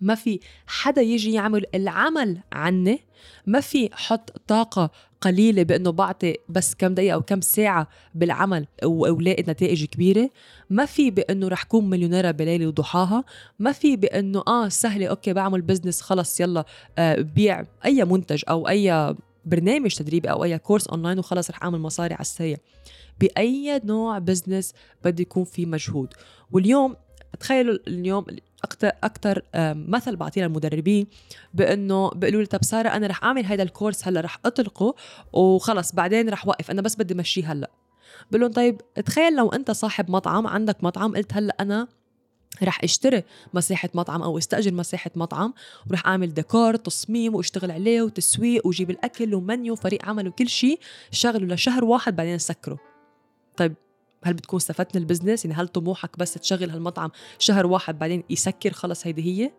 ما 0.00 0.14
في 0.14 0.40
حدا 0.66 1.02
يجي 1.02 1.32
يعمل 1.32 1.64
العمل 1.74 2.38
عني 2.52 3.00
ما 3.46 3.60
في 3.60 3.88
حط 3.92 4.32
طاقة 4.48 4.90
قليلة 5.20 5.62
بأنه 5.62 5.90
بعطي 5.90 6.36
بس 6.48 6.74
كم 6.74 6.94
دقيقة 6.94 7.14
أو 7.14 7.22
كم 7.22 7.40
ساعة 7.40 7.88
بالعمل 8.14 8.66
ولاقي 8.84 9.42
نتائج 9.42 9.84
كبيرة. 9.84 10.30
ما 10.70 10.86
في 10.86 11.10
بأنه 11.10 11.48
رح 11.48 11.62
كون 11.62 11.90
مليونيرة 11.90 12.30
بليلة 12.30 12.66
وضحاها. 12.66 13.24
ما 13.58 13.72
في 13.72 13.96
بأنه 13.96 14.42
آه 14.48 14.68
سهلة 14.68 15.06
okay 15.06 15.32
بعمل 15.32 15.62
business 15.62 16.00
خلص 16.00 16.40
يلا 16.40 16.64
آه 16.98 17.20
بيع 17.20 17.64
أي 17.84 18.04
منتج 18.04 18.42
أو 18.48 18.68
أي 18.68 19.14
برنامج 19.44 19.94
تدريبي 19.94 20.30
أو 20.30 20.44
أي 20.44 20.58
course 20.58 20.86
online 20.86 21.18
وخلص 21.18 21.50
رح 21.50 21.62
أعمل 21.62 21.78
مصاري 21.78 22.14
على 22.14 22.20
السريع. 22.20 22.56
بأي 23.20 23.80
نوع 23.84 24.18
business 24.18 24.74
بده 25.04 25.22
يكون 25.22 25.44
في 25.44 25.66
مجهود. 25.66 26.14
واليوم 26.52 26.96
تخيلوا 27.40 27.78
اليوم 27.88 28.24
أكثر 28.64 28.92
أكثر 29.04 29.42
مثل 29.74 30.16
بعطيه 30.16 30.42
للمدربين 30.42 31.06
بأنه 31.54 32.10
بيقولوا 32.10 32.40
لي 32.40 32.46
طب 32.46 32.64
سارة 32.64 32.88
أنا 32.88 33.06
رح 33.06 33.24
أعمل 33.24 33.46
هذا 33.46 33.62
ال 33.62 33.69
course 33.69 34.08
هلأ 34.08 34.20
رح 34.20 34.38
أطلقه 34.44 34.94
وخلص 35.32 35.92
بعدين 35.92 36.28
رح 36.28 36.48
وقف 36.48 36.70
أنا 36.70 36.82
بس 36.82 36.96
بدي 36.96 37.14
مشيه 37.14 37.52
هلأ. 37.52 37.70
بقول 38.30 38.40
لهم 38.40 38.52
طيب 38.52 38.80
تخيل 39.06 39.36
لو 39.36 39.48
أنت 39.48 39.70
صاحب 39.70 40.10
مطعم 40.10 40.46
عندك 40.46 40.84
مطعم 40.84 41.16
قلت 41.16 41.34
هلأ 41.34 41.56
أنا 41.60 41.88
رح 42.62 42.84
اشتري 42.84 43.22
مساحة 43.54 43.88
مطعم 43.94 44.22
أو 44.22 44.38
استأجر 44.38 44.74
مساحة 44.74 45.10
مطعم 45.16 45.54
ورح 45.90 46.06
أعمل 46.06 46.34
ديكور 46.34 46.76
تصميم 46.76 47.34
واشتغل 47.34 47.70
عليه 47.70 48.02
وتسويق 48.02 48.66
وجيب 48.66 48.90
الأكل 48.90 49.34
ومنيو 49.34 49.72
وفريق 49.72 50.04
عمل 50.04 50.28
وكل 50.28 50.48
شيء 50.48 50.80
شغله 51.10 51.54
لشهر 51.54 51.84
واحد 51.84 52.16
بعدين 52.16 52.38
سكره. 52.38 52.78
طيب 53.56 53.74
هل 54.24 54.34
بتكون 54.34 54.56
استفدت 54.56 54.96
من 54.96 55.02
ال 55.02 55.06
business؟ 55.06 55.44
يعني 55.44 55.56
هل 55.56 55.68
طموحك 55.68 56.18
بس 56.18 56.34
تشغل 56.34 56.70
هالمطعم 56.70 57.10
شهر 57.38 57.66
واحد 57.66 57.98
بعدين 57.98 58.24
يسكر؟ 58.30 58.72
خلص 58.72 59.06
هيدي 59.06 59.22
هي. 59.22 59.52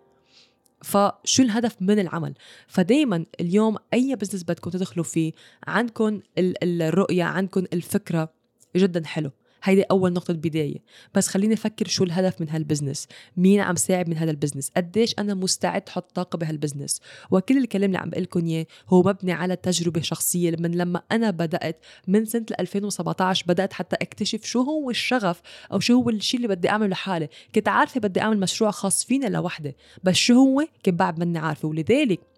فشو 0.81 1.43
الهدف 1.43 1.75
من 1.81 1.99
العمل؟ 1.99 2.33
فدايما 2.67 3.25
اليوم 3.39 3.77
أي 3.93 4.15
business 4.15 4.43
بدكم 4.43 4.69
تدخلوا 4.69 5.05
فيه 5.05 5.31
عندكم 5.67 6.21
الرؤية 6.37 7.23
عندكم 7.23 7.63
الفكرة 7.73 8.33
جدا 8.75 9.05
حلو. 9.05 9.31
هيدي 9.63 9.81
أول 9.81 10.13
نقطة 10.13 10.33
بداية. 10.33 10.77
بس 11.15 11.27
خليني 11.27 11.53
أفكر 11.53 11.87
شو 11.87 12.03
الهدف 12.03 12.41
من 12.41 12.49
هال 12.49 12.60
business. 12.60 13.07
مين 13.37 13.59
عم 13.59 13.75
ساعد 13.75 14.09
من 14.09 14.17
هذا 14.17 14.31
ال 14.31 14.35
business؟ 14.35 14.71
قديش 14.77 15.15
أنا 15.19 15.33
مستعد 15.33 15.89
حط 15.89 16.11
طاقة 16.15 16.37
بهال 16.37 16.53
business؟ 16.53 17.01
وكل 17.31 17.57
الكلام 17.57 17.85
اللي 17.85 17.97
عم 17.97 18.09
بقول 18.09 18.23
لكم 18.23 18.45
إياه 18.47 18.65
هو 18.89 19.01
مبني 19.01 19.31
على 19.31 19.55
تجربة 19.55 20.01
شخصية. 20.01 20.55
من 20.59 20.71
لما 20.71 21.01
أنا 21.11 21.31
بدأت 21.31 21.85
من 22.07 22.25
سنة 22.25 22.45
2017 22.59 23.45
بدأت 23.47 23.73
حتى 23.73 23.95
أكتشف 23.95 24.45
شو 24.45 24.61
هو 24.61 24.89
الشغف 24.89 25.41
أو 25.71 25.79
شو 25.79 25.93
هو 25.93 26.09
الشيء 26.09 26.37
اللي 26.37 26.55
بدي 26.55 26.69
أعمله 26.69 26.87
لحالي. 26.87 27.29
كنت 27.55 27.67
عارفة 27.67 27.99
بدي 27.99 28.21
أعمل 28.21 28.39
مشروع 28.39 28.71
خاص 28.71 29.05
فينا 29.05 29.27
لوحدي 29.27 29.75
بس 30.03 30.15
شو 30.15 30.33
هو؟ 30.33 30.67
كنت 30.85 30.95
بعد 30.95 31.19
مني 31.19 31.39
عارفة. 31.39 31.67
ولذلك 31.67 32.30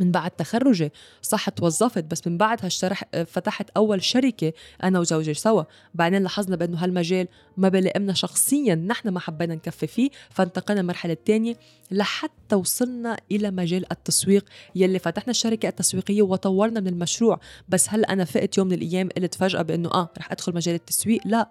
من 0.00 0.10
بعد 0.10 0.30
تخرجي. 0.30 0.92
صح 1.22 1.48
توظفت 1.48 2.04
بس 2.04 2.26
من 2.26 2.38
بعدها 2.38 2.66
اشتغلت 2.66 3.04
فتحت 3.26 3.70
أول 3.76 4.02
شركة 4.02 4.52
أنا 4.82 5.00
وزوجي 5.00 5.34
سوا. 5.34 5.62
بعدين 5.94 6.22
لاحظنا 6.22 6.56
بأنه 6.56 6.84
هالمجال 6.84 7.28
ما 7.56 7.68
بلائمنا 7.68 8.12
شخصيا 8.12 8.74
نحن 8.74 9.08
ما 9.08 9.20
حبينا 9.20 9.54
نكفي 9.54 9.86
فيه 9.86 10.10
فانتقلنا 10.30 10.80
المرحله 10.80 11.12
الثانية 11.12 11.56
لحتى 11.90 12.56
وصلنا 12.56 13.16
إلى 13.32 13.50
مجال 13.50 13.92
التسويق 13.92 14.44
يلي 14.74 14.98
فتحنا 14.98 15.30
الشركة 15.30 15.68
التسويقية 15.68 16.22
وطورنا 16.22 16.80
من 16.80 16.88
المشروع. 16.88 17.40
بس 17.68 17.88
هل 17.90 18.04
أنا 18.04 18.24
فقت 18.24 18.58
يوم 18.58 18.66
من 18.66 18.72
الأيام 18.72 19.08
قلت 19.16 19.34
فجأة 19.34 19.62
بأنه 19.62 19.88
آه 19.88 20.08
رح 20.18 20.32
أدخل 20.32 20.54
مجال 20.54 20.74
التسويق؟ 20.74 21.20
لا. 21.24 21.50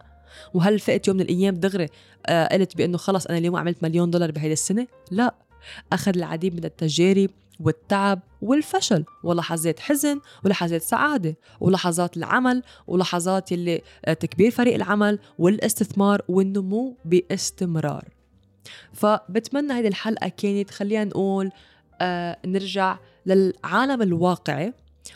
وهل 0.53 0.79
فقت 0.79 1.07
يوم 1.07 1.17
من 1.17 1.24
الأيام 1.24 1.55
دغري 1.55 1.88
آه 2.25 2.48
قلت 2.48 2.77
بأنه 2.77 2.98
خلص 2.98 3.25
أنا 3.25 3.38
اليوم 3.38 3.55
عملت 3.55 3.83
مليون 3.83 4.12
دولار 4.12 4.31
بهيدي 4.31 4.53
السنة؟ 4.53 4.88
لا. 5.12 5.36
أخذ 5.93 6.17
العديد 6.17 6.55
من 6.55 6.65
التجارب 6.65 7.29
والتعب 7.60 8.19
والفشل 8.41 9.05
ولحظات 9.24 9.79
حزن 9.79 10.19
ولحظات 10.45 10.81
سعادة 10.81 11.38
ولحظات 11.60 12.17
العمل 12.17 12.63
ولحظات 12.88 13.51
يلي 13.51 13.81
آه، 14.05 14.13
تكبير 14.13 14.51
فريق 14.51 14.75
العمل 14.75 15.19
والاستثمار 15.38 16.21
والنمو 16.27 16.98
باستمرار. 17.05 18.07
فبتمنى 18.93 19.74
هذه 19.74 19.88
الحلقة 19.88 20.27
كانت 20.27 20.71
خلينا 20.71 21.03
نقول 21.03 21.51
آه 22.01 22.38
نرجع 22.45 22.98
للعالم 23.25 24.01
الواقعي. 24.01 24.74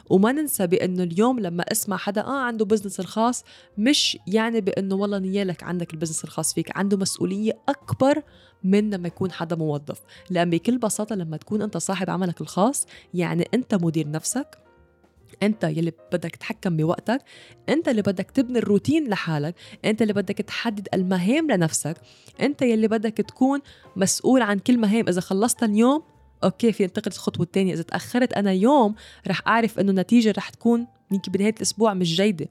وما 0.10 0.32
ننسى 0.32 0.67
بأنه 0.67 1.03
اليوم 1.03 1.39
لما 1.39 1.63
أسمع 1.63 1.98
حدا 1.98 2.22
آه 2.22 2.41
عنده 2.41 2.65
business 2.65 3.00
الخاص 3.00 3.44
مش 3.77 4.17
يعني 4.27 4.62
بأنه 4.62 4.96
والله 4.96 5.20
نيالك 5.20 5.63
عندك 5.63 5.94
ال 5.94 5.97
business 5.97 6.24
الخاص 6.24 6.53
فيك 6.53 6.77
عنده 6.77 6.98
مسؤولية 6.98 7.51
أكبر 7.70 8.22
من 8.64 8.90
لما 8.90 9.08
يكون 9.08 9.32
حدا 9.32 9.56
موظف. 9.56 10.02
لأن 10.30 10.50
بكل 10.50 10.78
بساطة 10.78 11.16
لما 11.16 11.38
تكون 11.38 11.62
أنت 11.62 11.78
صاحب 11.78 12.10
عملك 12.10 12.42
الخاص 12.42 12.88
يعني 13.14 13.48
أنت 13.54 13.76
مدير 13.76 14.12
نفسك 14.12 14.58
أنت 15.44 15.64
يلي 15.64 15.92
بدك 16.14 16.36
تتحكم 16.36 16.78
بوقتك 16.78 17.22
أنت 17.70 17.88
اللي 17.88 18.02
بدك 18.02 18.32
تبني 18.32 18.60
الروتين 18.60 19.10
لحالك 19.10 19.56
أنت 19.86 20.02
اللي 20.02 20.14
بدك 20.14 20.38
تحدد 20.38 20.88
المهام 20.94 21.52
لنفسك 21.52 21.98
أنت 22.42 22.62
يلي 22.62 22.88
بدك 22.88 23.18
تكون 23.18 23.60
مسؤول 23.96 24.42
عن 24.42 24.60
كل 24.60 24.78
مهام. 24.78 25.08
إذا 25.08 25.22
خلصت 25.22 25.64
اليوم 25.64 26.04
أوكي 26.44 26.72
في 26.72 26.86
انتقل 26.86 27.12
الخطوه 27.12 27.46
الثانية 27.46 27.74
إذا 27.74 27.84
تأخرت 27.84 28.34
أنا 28.34 28.52
يوم 28.52 28.96
رح 29.28 29.48
أعرف 29.48 29.80
إنه 29.80 29.90
النتيجة 29.90 30.34
رح 30.38 30.50
تكون 30.50 30.88
يمكن 31.12 31.32
بنهاية 31.32 31.56
الأسبوع 31.58 31.94
مش 31.94 32.16
جيدة. 32.16 32.48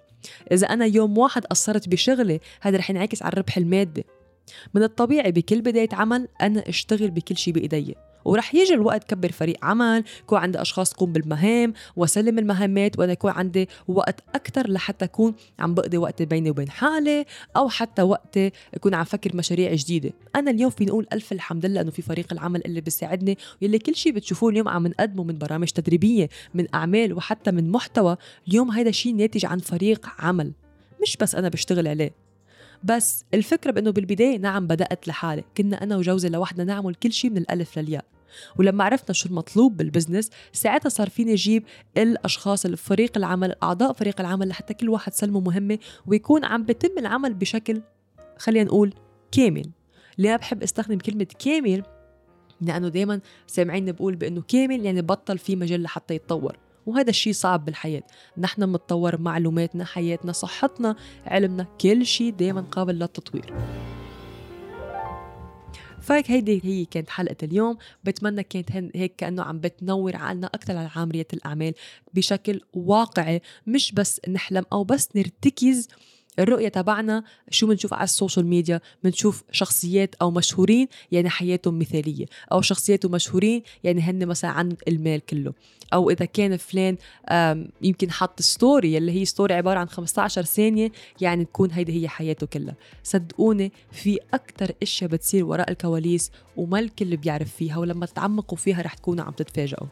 إذا 0.52 0.66
أنا 0.66 0.84
يوم 0.84 1.18
واحد 1.18 1.44
قصرت 1.44 1.88
بشغلي 1.88 2.40
هذا 2.60 2.78
رح 2.78 2.90
ينعكس 2.90 3.22
على 3.22 3.32
الربح 3.32 3.56
المادي. 3.56 4.04
من 4.74 4.82
الطبيعي 4.82 5.32
بكل 5.32 5.60
بداية 5.60 5.88
عمل 5.92 6.28
أنا 6.40 6.68
أشتغل 6.68 7.10
بكل 7.10 7.36
شيء 7.36 7.54
بإيدي 7.54 7.96
ورح 8.24 8.54
يجي 8.54 8.74
الوقت 8.74 9.04
كبر 9.04 9.32
فريق 9.32 9.64
عمل 9.64 10.04
يكون 10.20 10.38
عندي 10.38 10.62
أشخاص 10.62 10.90
تقوم 10.90 11.12
بالمهام 11.12 11.72
وسلم 11.96 12.38
المهمات 12.38 12.98
وأنا 12.98 13.12
يكون 13.12 13.30
عندي 13.30 13.68
وقت 13.88 14.20
أكثر 14.34 14.70
لحتى 14.70 15.04
أكون 15.04 15.34
عم 15.58 15.74
بقضي 15.74 15.98
وقت 15.98 16.22
بيني 16.22 16.50
وبين 16.50 16.70
حالي 16.70 17.24
أو 17.56 17.68
حتى 17.68 18.02
وقت 18.02 18.38
أكون 18.74 18.94
عم 18.94 19.04
فكر 19.04 19.36
مشاريع 19.36 19.74
جديدة. 19.74 20.12
أنا 20.36 20.50
اليوم 20.50 20.70
في 20.70 20.84
نقول 20.84 21.06
ألف 21.12 21.32
الحمد 21.32 21.66
لله 21.66 21.80
أنه 21.80 21.90
في 21.90 22.02
فريق 22.02 22.32
العمل 22.32 22.62
اللي 22.66 22.80
بيساعدني 22.80 23.38
واللي 23.62 23.78
كل 23.78 23.94
شيء 23.94 24.12
بتشوفوه 24.12 24.50
اليوم 24.50 24.68
عم 24.68 24.86
نقدمه 24.86 25.24
من 25.24 25.38
برامج 25.38 25.68
تدريبية 25.68 26.28
من 26.54 26.66
أعمال 26.74 27.12
وحتى 27.12 27.50
من 27.50 27.70
محتوى 27.70 28.16
اليوم 28.48 28.70
هذا 28.70 28.90
شيء 28.90 29.14
ناتج 29.14 29.46
عن 29.46 29.58
فريق 29.58 30.06
عمل 30.18 30.52
مش 31.02 31.16
بس 31.16 31.34
أنا 31.34 31.48
بشتغل 31.48 31.88
عليه. 31.88 32.23
بس 32.84 33.24
الفكرة 33.34 33.70
بأنه 33.70 33.90
بالبداية 33.90 34.38
نعم 34.38 34.66
بدأت 34.66 35.08
لحالي. 35.08 35.44
كنا 35.56 35.82
أنا 35.82 35.96
وجوزي 35.96 36.28
لوحدنا 36.28 36.64
نعمل 36.64 36.94
كل 36.94 37.12
شيء 37.12 37.30
من 37.30 37.36
الألف 37.36 37.78
للياء. 37.78 38.04
ولما 38.58 38.84
عرفنا 38.84 39.12
شو 39.12 39.28
المطلوب 39.28 39.76
بالبزنس 39.76 40.30
ساعتها 40.52 40.88
صار 40.88 41.08
فيني 41.08 41.32
أجيب 41.32 41.64
الأشخاص 41.96 42.66
فريق 42.66 43.16
العمل 43.16 43.54
أعضاء 43.62 43.92
فريق 43.92 44.20
العمل 44.20 44.48
لحتى 44.48 44.74
كل 44.74 44.88
واحد 44.88 45.12
سلمه 45.12 45.40
مهمة 45.40 45.78
ويكون 46.06 46.44
عم 46.44 46.62
بتم 46.62 46.98
العمل 46.98 47.34
بشكل 47.34 47.82
خلينا 48.38 48.64
نقول 48.64 48.94
كامل. 49.32 49.70
ليه 50.18 50.36
بحب 50.36 50.62
أستخدم 50.62 50.98
كلمة 50.98 51.26
كامل 51.38 51.82
لأنه 52.60 52.88
دائما 52.88 53.20
سامعين 53.46 53.92
بقول 53.92 54.16
بإنه 54.16 54.42
كامل 54.48 54.84
يعني 54.84 55.02
بطل 55.02 55.38
في 55.38 55.56
مجال 55.56 55.82
لحتى 55.82 56.14
يتطور. 56.14 56.56
وهذا 56.86 57.10
الشيء 57.10 57.32
صعب 57.32 57.64
بالحياة. 57.64 58.02
نحن 58.38 58.66
بنتطور 58.66 59.20
معلوماتنا 59.20 59.84
حياتنا 59.84 60.32
صحتنا 60.32 60.96
علمنا 61.26 61.66
كل 61.80 62.06
شيء 62.06 62.32
دايما 62.32 62.60
قابل 62.60 62.94
للتطوير. 62.94 63.54
فهيك 66.00 66.30
هيدي 66.30 66.60
هي 66.64 66.84
كانت 66.84 67.10
حلقة 67.10 67.36
اليوم. 67.42 67.76
بتمنى 68.04 68.42
كانت 68.42 68.72
هيك 68.72 69.16
كأنه 69.16 69.42
عم 69.42 69.60
بتنور 69.60 70.16
عنا 70.16 70.46
أكثر 70.46 70.76
على 70.76 70.90
عالم 70.96 71.09
ريادة 71.09 71.26
الأعمال 71.32 71.74
بشكل 72.14 72.60
واقعي. 72.74 73.40
مش 73.66 73.92
بس 73.92 74.20
نحلم 74.28 74.64
أو 74.72 74.84
بس 74.84 75.08
نرتكز 75.16 75.88
الرؤية 76.38 76.68
تبعنا 76.68 77.24
شو 77.50 77.66
بنشوف 77.66 77.94
على 77.94 78.04
ال 78.04 78.10
social 78.10 78.46
media 78.46 78.80
بنشوف 79.04 79.42
شخصيات 79.52 80.14
أو 80.22 80.30
مشهورين 80.30 80.88
يعني 81.12 81.30
حياتهم 81.30 81.78
مثالية 81.78 82.26
أو 82.52 82.60
شخصيات 82.60 83.06
مشهورين 83.06 83.62
يعني 83.84 84.00
هن 84.00 84.26
مثلا 84.26 84.50
عن 84.50 84.76
المال 84.88 85.20
كله. 85.26 85.52
أو 85.92 86.10
إذا 86.10 86.24
كان 86.24 86.56
فلان 86.56 86.96
يمكن 87.82 88.10
حط 88.10 88.42
story 88.42 88.98
اللي 88.98 89.12
هي 89.12 89.24
story 89.24 89.54
عبارة 89.54 89.78
عن 89.78 89.88
15 89.88 90.42
ثانية 90.42 90.92
يعني 91.20 91.44
تكون 91.44 91.70
هيدي 91.70 92.02
هي 92.02 92.08
حياته 92.08 92.46
كلها. 92.46 92.76
صدقوني 93.02 93.72
في 93.92 94.18
أكتر 94.34 94.72
أشياء 94.82 95.10
بتصير 95.10 95.44
وراء 95.44 95.70
الكواليس 95.70 96.30
وما 96.56 96.78
الكل 96.78 97.16
بيعرف 97.16 97.54
فيها 97.54 97.78
ولما 97.78 98.06
تتعمقوا 98.06 98.58
فيها 98.58 98.82
رح 98.82 98.94
تكونوا 98.94 99.24
عم 99.24 99.32
تتفاجئوا. 99.32 99.86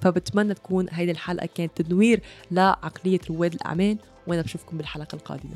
فبتمنى 0.00 0.54
تكون 0.54 0.86
هيدي 0.90 1.10
الحلقة 1.10 1.48
كانت 1.54 1.82
تنوير 1.82 2.22
لعقلية 2.50 3.20
رواد 3.30 3.54
الأعمال 3.54 3.98
وأنا 4.26 4.42
بشوفكم 4.42 4.76
بالحلقة 4.76 5.16
القادمة. 5.16 5.54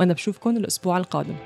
وأنا 0.00 0.12
بشوفكم 0.12 0.56
الأسبوع 0.56 0.98
القادم. 0.98 1.36